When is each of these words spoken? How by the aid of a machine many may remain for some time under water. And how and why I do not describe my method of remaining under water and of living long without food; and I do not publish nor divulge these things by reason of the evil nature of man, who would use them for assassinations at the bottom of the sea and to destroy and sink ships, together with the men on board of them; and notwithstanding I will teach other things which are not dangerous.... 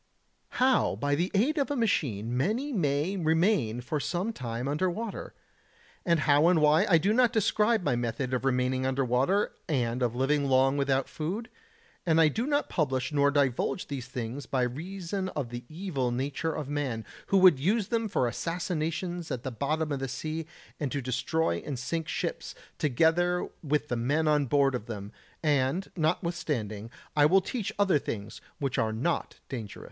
How 0.57 0.95
by 0.95 1.13
the 1.13 1.29
aid 1.35 1.59
of 1.59 1.69
a 1.69 1.75
machine 1.75 2.35
many 2.35 2.73
may 2.73 3.15
remain 3.15 3.81
for 3.81 3.99
some 3.99 4.33
time 4.33 4.67
under 4.67 4.89
water. 4.89 5.35
And 6.03 6.21
how 6.21 6.47
and 6.47 6.59
why 6.59 6.87
I 6.89 6.97
do 6.97 7.13
not 7.13 7.31
describe 7.31 7.83
my 7.83 7.95
method 7.95 8.33
of 8.33 8.43
remaining 8.43 8.83
under 8.83 9.05
water 9.05 9.51
and 9.69 10.01
of 10.01 10.15
living 10.15 10.45
long 10.49 10.75
without 10.75 11.07
food; 11.07 11.51
and 12.03 12.19
I 12.19 12.29
do 12.29 12.47
not 12.47 12.67
publish 12.67 13.11
nor 13.11 13.29
divulge 13.29 13.85
these 13.89 14.07
things 14.07 14.47
by 14.47 14.63
reason 14.63 15.29
of 15.35 15.49
the 15.49 15.65
evil 15.69 16.09
nature 16.09 16.55
of 16.55 16.67
man, 16.67 17.05
who 17.27 17.37
would 17.37 17.59
use 17.59 17.89
them 17.89 18.07
for 18.07 18.27
assassinations 18.27 19.29
at 19.29 19.43
the 19.43 19.51
bottom 19.51 19.91
of 19.91 19.99
the 19.99 20.07
sea 20.07 20.47
and 20.79 20.91
to 20.91 21.01
destroy 21.03 21.57
and 21.63 21.77
sink 21.77 22.07
ships, 22.07 22.55
together 22.79 23.47
with 23.63 23.89
the 23.89 23.97
men 23.97 24.27
on 24.27 24.47
board 24.47 24.73
of 24.73 24.87
them; 24.87 25.11
and 25.43 25.91
notwithstanding 25.95 26.89
I 27.15 27.27
will 27.27 27.41
teach 27.41 27.71
other 27.77 27.99
things 27.99 28.41
which 28.57 28.79
are 28.79 28.91
not 28.91 29.35
dangerous.... 29.47 29.79